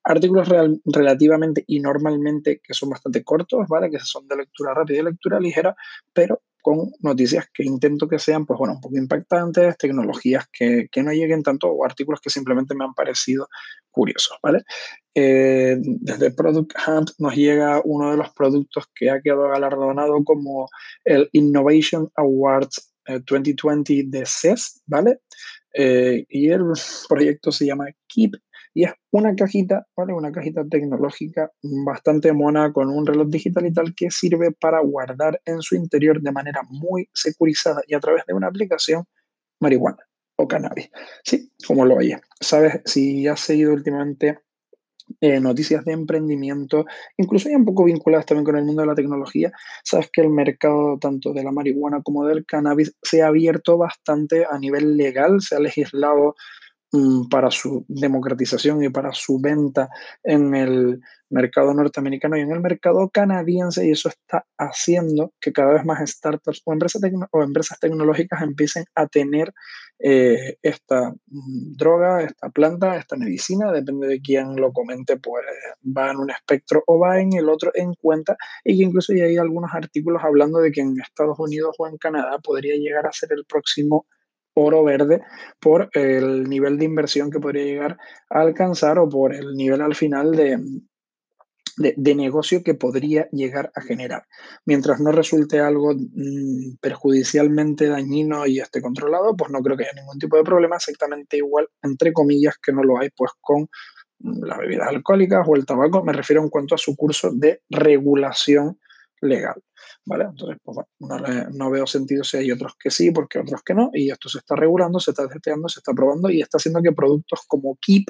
[0.05, 0.49] artículos
[0.87, 3.91] relativamente y normalmente que son bastante cortos, ¿vale?
[3.91, 5.77] Que son de lectura rápida y lectura ligera,
[6.13, 11.03] pero con noticias que intento que sean, pues bueno, un poco impactantes, tecnologías que, que
[11.03, 13.49] no lleguen tanto o artículos que simplemente me han parecido
[13.91, 14.63] curiosos, ¿vale?
[15.15, 20.69] Eh, desde Product Hunt nos llega uno de los productos que ha quedado galardonado como
[21.05, 25.19] el Innovation Awards 2020 eh, de CES, ¿vale?
[25.75, 26.65] Eh, y el
[27.09, 28.33] proyecto se llama Keep
[28.75, 30.13] y es una cajita, ¿vale?
[30.13, 35.41] Una cajita tecnológica bastante mona con un reloj digital y tal que sirve para guardar
[35.45, 39.05] en su interior de manera muy securizada y a través de una aplicación
[39.61, 39.99] marihuana
[40.37, 40.91] o cannabis.
[41.25, 42.21] Sí, como lo oye.
[42.41, 44.39] Sabes, si has seguido últimamente
[45.21, 46.87] eh, noticias de emprendimiento,
[47.19, 49.53] incluso ya un poco vinculadas también con el mundo de la tecnología,
[49.85, 54.47] sabes que el mercado tanto de la marihuana como del cannabis se ha abierto bastante
[54.51, 56.35] a nivel legal, se ha legislado
[57.31, 59.89] para su democratización y para su venta
[60.23, 61.01] en el
[61.31, 66.07] mercado norteamericano y en el mercado canadiense y eso está haciendo que cada vez más
[66.09, 67.01] startups o empresas,
[67.31, 69.55] o empresas tecnológicas empiecen a tener
[69.99, 75.45] eh, esta mm, droga, esta planta, esta medicina, depende de quién lo comente, pues
[75.85, 79.25] va en un espectro o va en el otro en cuenta y que incluso ya
[79.25, 83.13] hay algunos artículos hablando de que en Estados Unidos o en Canadá podría llegar a
[83.13, 84.07] ser el próximo
[84.55, 85.23] oro verde
[85.61, 87.99] por el nivel de inversión que podría llegar
[88.31, 90.59] a alcanzar o por el nivel al final de,
[91.77, 94.27] de, negocio que podría llegar a generar.
[94.67, 100.01] Mientras no resulte algo mm, perjudicialmente dañino y esté controlado, pues no creo que haya
[100.01, 103.69] ningún tipo de problema, exactamente igual, entre comillas, que no lo hay pues con
[104.19, 107.63] mm, las bebidas alcohólicas o el tabaco, me refiero en cuanto a su curso de
[107.71, 108.79] regulación
[109.23, 109.63] legal.
[110.05, 110.25] ¿vale?
[110.25, 110.79] Entonces, pues,
[111.55, 114.39] no, veo sentido si hay otros que sí, porque otros que no, y esto se
[114.39, 118.07] está regulando, se está testeando, se está probando y está haciendo que productos como Keep,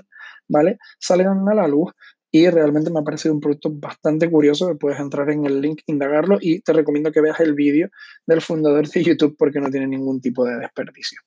[0.49, 0.79] ¿vale?
[0.99, 1.93] Salgan a la luz
[2.31, 6.39] y realmente me ha parecido un producto bastante curioso puedes entrar en el link, indagarlo
[6.41, 7.91] y te recomiendo que veas el vídeo
[8.27, 11.21] del fundador de YouTube porque no tiene ningún tipo de desperdicio.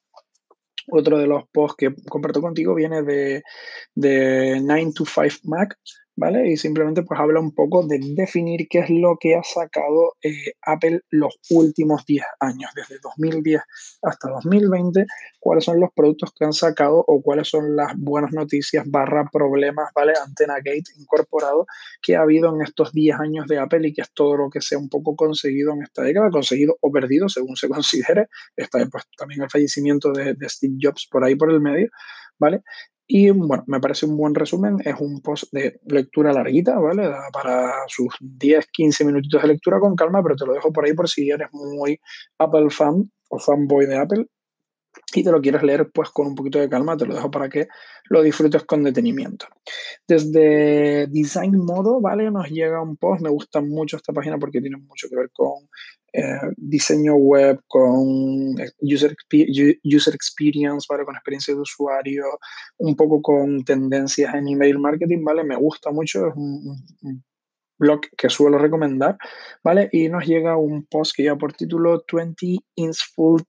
[0.88, 3.44] Otro de los posts que comparto contigo viene de,
[3.96, 5.78] de 9 to 5 Mac,
[6.16, 6.52] ¿vale?
[6.52, 10.54] Y simplemente pues habla un poco de definir qué es lo que ha sacado eh,
[10.62, 13.62] Apple los últimos 10 años, desde 2010
[14.02, 15.06] hasta 2020,
[15.40, 19.90] cuáles son los productos que han sacado o cuáles son las buenas noticias barra problemas,
[19.94, 20.14] ¿vale?
[20.24, 21.66] Antena Gate incorporado
[22.02, 24.62] que ha habido en estos 10 años de Apple y que es todo lo que
[24.62, 28.28] se ha un poco conseguido en esta década, conseguido o perdido según se considere.
[28.56, 31.90] Está pues, también el fallecimiento de, de Steve Jobs por ahí por el medio,
[32.40, 32.62] ¿vale?
[33.08, 34.78] Y bueno, me parece un buen resumen.
[34.84, 37.12] Es un post de lectura larguita, ¿vale?
[37.32, 40.94] para sus 10, 15 minutitos de lectura con calma, pero te lo dejo por ahí
[40.94, 42.00] por si eres muy
[42.40, 44.26] Apple fan o fanboy de Apple
[45.14, 47.50] y te lo quieres leer pues con un poquito de calma, te lo dejo para
[47.50, 47.68] que
[48.10, 49.48] lo disfrutes con detenimiento.
[50.08, 52.30] Desde Design Modo, ¿vale?
[52.32, 55.68] Nos llega un post, me gusta mucho esta página porque tiene mucho que ver con
[56.14, 59.16] eh, diseño web, con user,
[59.84, 61.04] user experience, ¿vale?
[61.04, 62.24] Con experiencia de usuario,
[62.78, 65.44] un poco con tendencias en email marketing, ¿vale?
[65.44, 67.24] Me gusta mucho, es un,
[67.78, 69.18] blog que suelo recomendar,
[69.64, 69.90] ¿vale?
[69.92, 72.60] Y nos llega un post que lleva por título 20
[73.16, 73.42] Full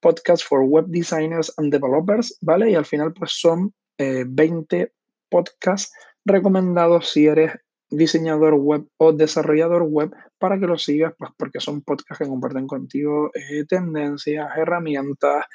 [0.00, 2.70] Podcast for Web Designers and Developers, ¿vale?
[2.70, 4.92] Y al final pues son 20 eh,
[5.28, 5.92] podcasts
[6.24, 7.52] recomendados si eres
[7.90, 12.66] diseñador web o desarrollador web para que lo sigas, pues porque son podcasts que comparten
[12.66, 15.46] contigo eh, tendencias, herramientas,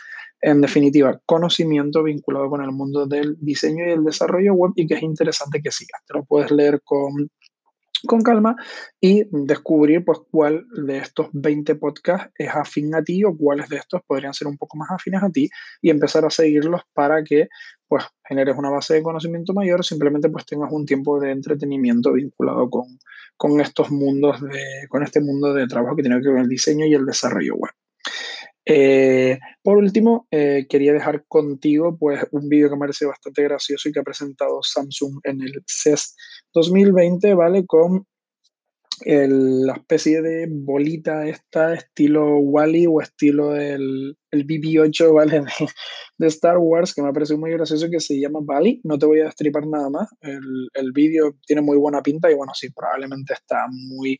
[0.41, 4.95] en definitiva, conocimiento vinculado con el mundo del diseño y el desarrollo web y que
[4.95, 6.01] es interesante que sigas.
[6.07, 7.29] Te lo puedes leer con
[8.07, 8.55] con calma
[8.99, 13.77] y descubrir pues cuál de estos 20 podcasts es afín a ti o cuáles de
[13.77, 15.49] estos podrían ser un poco más afines a ti
[15.81, 17.47] y empezar a seguirlos para que
[17.87, 22.69] pues generes una base de conocimiento mayor, simplemente pues tengas un tiempo de entretenimiento vinculado
[22.69, 22.85] con,
[23.35, 26.49] con estos mundos de, con este mundo de trabajo que tiene que ver con el
[26.49, 27.71] diseño y el desarrollo web.
[28.71, 33.89] Eh, por último, eh, quería dejar contigo pues, un vídeo que me parece bastante gracioso
[33.89, 36.15] y que ha presentado Samsung en el CES
[36.53, 37.65] 2020, ¿vale?
[37.65, 38.05] Con
[39.05, 45.43] la especie de bolita esta, estilo Wally o estilo el, el BB-8, ¿vale?
[46.19, 48.81] De, Star Wars, que me ha parecido muy gracioso, que se llama Bali.
[48.83, 50.09] No te voy a destripar nada más.
[50.21, 54.19] El, el vídeo tiene muy buena pinta y bueno, sí, probablemente está muy,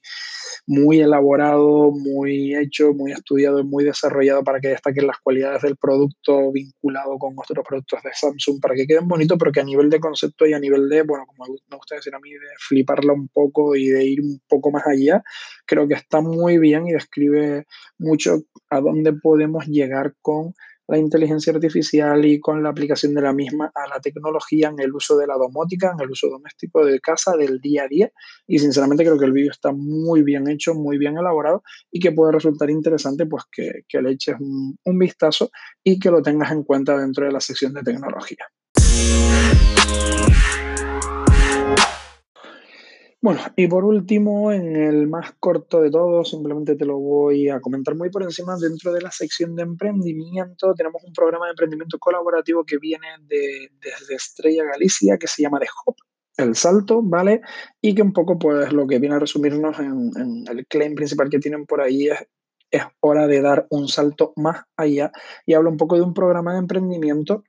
[0.67, 5.77] muy elaborado, muy hecho, muy estudiado y muy desarrollado para que destaquen las cualidades del
[5.77, 9.89] producto vinculado con otros productos de Samsung, para que queden bonitos, pero que a nivel
[9.89, 13.13] de concepto y a nivel de, bueno, como me gusta decir a mí, de fliparla
[13.13, 15.23] un poco y de ir un poco más allá,
[15.65, 17.65] creo que está muy bien y describe
[17.97, 20.53] mucho a dónde podemos llegar con
[20.89, 24.93] la inteligencia artificial y con la aplicación de la misma a la tecnología en el
[24.93, 28.12] uso de la domótica, en el uso doméstico de casa, del día a día.
[28.47, 32.12] Y sinceramente creo que el vídeo está muy bien hecho, muy bien elaborado y que
[32.12, 35.52] puede resultar interesante pues que, le eches un, un vistazo
[35.84, 38.47] y que lo tengas en cuenta dentro de la sección de tecnología.
[43.21, 47.60] Bueno, y por último, en el más corto de todos, simplemente te lo voy a
[47.60, 51.99] comentar muy por encima, dentro de la sección de emprendimiento tenemos un programa de emprendimiento
[51.99, 55.95] colaborativo que viene de, desde Estrella Galicia, que se llama The Hop,
[56.38, 57.41] el salto, ¿vale?
[57.82, 61.39] Y que un poco, pues, lo que viene a resumirnos en, el claim principal que
[61.39, 62.19] tienen por ahí es
[62.71, 65.12] es hora de dar un salto más allá
[65.45, 67.43] y habla un poco de un programa de emprendimiento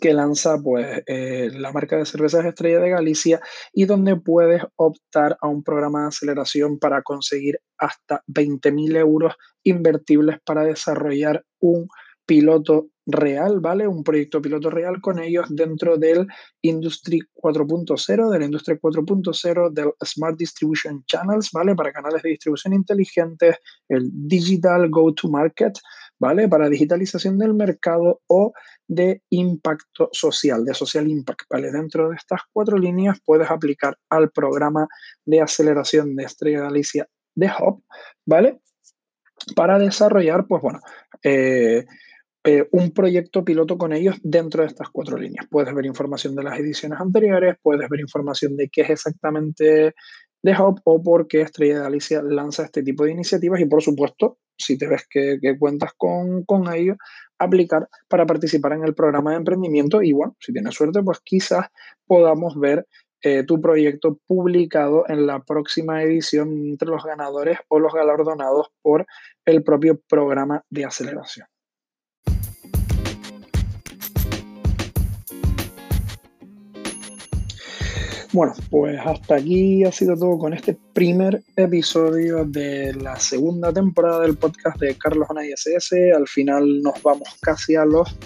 [0.00, 3.40] que lanza pues, eh, la marca de cervezas Estrella de Galicia
[3.72, 10.38] y donde puedes optar a un programa de aceleración para conseguir hasta 20.000 euros invertibles
[10.44, 11.88] para desarrollar un
[12.26, 13.88] piloto real, ¿vale?
[13.88, 16.26] Un proyecto piloto real con ellos dentro del
[16.62, 21.74] Industry 4.0, de la Industria 4.0, del Smart Distribution Channels, ¿vale?
[21.74, 23.56] Para canales de distribución inteligentes,
[23.88, 25.74] el Digital Go-to-Market,
[26.22, 26.48] ¿vale?
[26.48, 28.52] Para digitalización del mercado o
[28.86, 31.72] de impacto social, de social impact, ¿vale?
[31.72, 34.86] Dentro de estas cuatro líneas puedes aplicar al programa
[35.26, 37.82] de aceleración de Estrella Galicia de Hub,
[38.24, 38.60] ¿vale?
[39.56, 40.78] Para desarrollar, pues bueno,
[41.24, 41.86] eh,
[42.44, 45.46] eh, un proyecto piloto con ellos dentro de estas cuatro líneas.
[45.50, 49.92] Puedes ver información de las ediciones anteriores, puedes ver información de qué es exactamente
[50.40, 53.82] de Hub o por qué Estrella de Galicia lanza este tipo de iniciativas y por
[53.82, 56.96] supuesto si te ves que, cuentas con, ello,
[57.38, 61.66] aplicar para participar en el programa de emprendimiento y bueno, si tienes suerte, pues quizás
[62.06, 62.86] podamos ver
[63.22, 69.06] eh, tu proyecto publicado en la próxima edición entre los ganadores o los galardonados por
[69.44, 71.46] el propio programa de aceleración.
[78.32, 84.20] Bueno, pues hasta aquí ha sido todo con este primer episodio de la segunda temporada
[84.20, 86.12] del podcast de Carlos Ana SS.
[86.12, 88.16] Al final nos vamos casi a los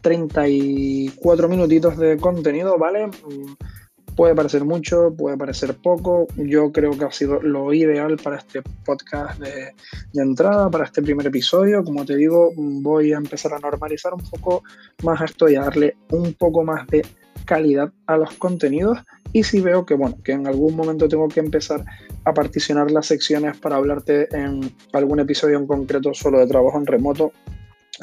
[0.00, 3.08] 34 minutitos de contenido, ¿vale?
[3.08, 6.26] Mm, puede parecer mucho, puede parecer poco.
[6.36, 9.74] Yo creo que ha sido lo ideal para este podcast de,
[10.14, 11.84] de, entrada, para este primer episodio.
[11.84, 14.62] Como te digo, voy a empezar a normalizar un poco
[15.02, 17.04] más esto y a darle un poco más de
[17.44, 18.98] calidad a los contenidos
[19.34, 21.84] y si veo que, bueno, que en algún momento tengo que empezar
[22.24, 26.86] a particionar las secciones para hablarte en algún episodio en concreto solo de trabajo en
[26.86, 27.32] remoto,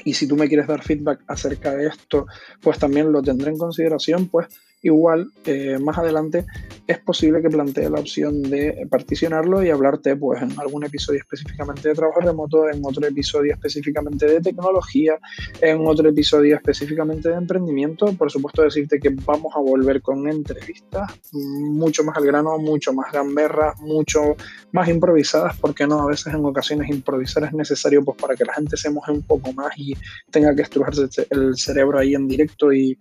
[0.03, 2.27] y si tú me quieres dar feedback acerca de esto,
[2.61, 4.47] pues también lo tendré en consideración, pues
[4.83, 6.45] Igual, eh, más adelante
[6.87, 11.89] es posible que plantee la opción de particionarlo y hablarte pues, en algún episodio específicamente
[11.89, 15.19] de trabajo remoto, en otro episodio específicamente de tecnología,
[15.61, 18.07] en otro episodio específicamente de emprendimiento.
[18.13, 23.11] Por supuesto, decirte que vamos a volver con entrevistas mucho más al grano, mucho más
[23.11, 24.35] gamberras, mucho
[24.71, 28.53] más improvisadas, porque no, a veces en ocasiones improvisar es necesario pues, para que la
[28.53, 29.95] gente se moje un poco más y
[30.31, 32.97] tenga que estrujarse el cerebro ahí en directo y,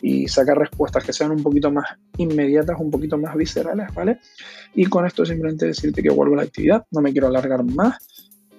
[0.00, 1.86] y sacar respuestas que sean un poquito más
[2.18, 4.20] inmediatas, un poquito más viscerales, ¿vale?
[4.74, 7.98] Y con esto simplemente decirte que vuelvo a la actividad, no me quiero alargar más.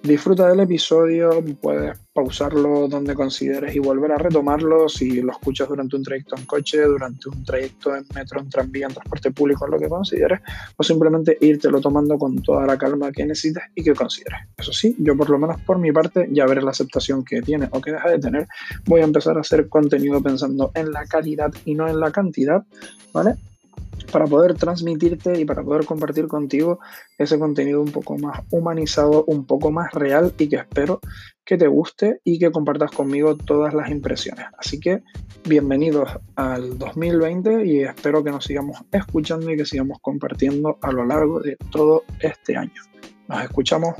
[0.06, 5.96] Disfruta del episodio, puedes pausarlo donde consideres y volver a retomarlo si lo escuchas durante
[5.96, 9.80] un trayecto en coche, durante un trayecto en metro, en tranvía, en transporte público, lo
[9.80, 10.42] que consideres,
[10.76, 14.42] o simplemente lo tomando con toda la calma que necesites y que consideres.
[14.56, 17.68] Eso sí, yo por lo menos por mi parte ya veré la aceptación que tiene
[17.72, 18.46] o que deja de tener.
[18.84, 22.64] Voy a empezar a hacer contenido pensando en la calidad y no en la cantidad,
[23.12, 23.34] ¿vale?
[24.16, 26.78] Para poder transmitirte y para poder compartir contigo
[27.18, 31.00] ese contenido un poco más humanizado, un poco más real y que espero
[31.44, 34.46] que te guste y que compartas conmigo todas las impresiones.
[34.56, 35.02] Así que
[35.46, 41.04] bienvenidos al 2020 y espero que nos sigamos escuchando y que sigamos compartiendo a lo
[41.04, 42.80] largo de todo este año.
[43.28, 43.96] Nos escuchamos